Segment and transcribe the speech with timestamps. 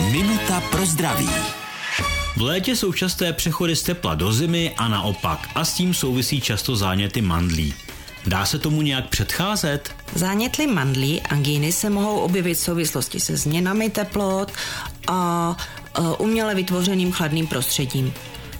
[0.00, 1.28] Minuta pro zdraví.
[2.36, 6.40] V létě jsou časté přechody z tepla do zimy a naopak a s tím souvisí
[6.40, 7.74] často záněty mandlí.
[8.26, 9.94] Dá se tomu nějak předcházet?
[10.14, 14.52] Zánětly mandlí, angíny se mohou objevit v souvislosti se změnami teplot
[15.08, 15.56] a
[16.18, 18.12] uměle vytvořeným chladným prostředím.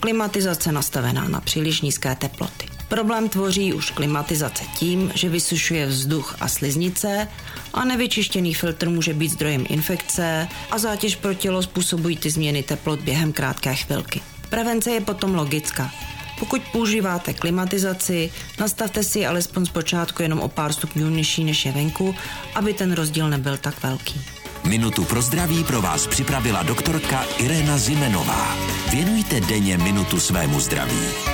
[0.00, 2.73] Klimatizace nastavená na příliš nízké teploty.
[2.88, 7.28] Problém tvoří už klimatizace tím, že vysušuje vzduch a sliznice
[7.74, 13.00] a nevyčištěný filtr může být zdrojem infekce a zátěž pro tělo způsobují ty změny teplot
[13.00, 14.20] během krátké chvilky.
[14.50, 15.90] Prevence je potom logická.
[16.38, 18.30] Pokud používáte klimatizaci,
[18.60, 22.14] nastavte si alespoň zpočátku jenom o pár stupňů nižší než je venku,
[22.54, 24.20] aby ten rozdíl nebyl tak velký.
[24.64, 28.56] Minutu pro zdraví pro vás připravila doktorka Irena Zimenová.
[28.90, 31.33] Věnujte denně minutu svému zdraví.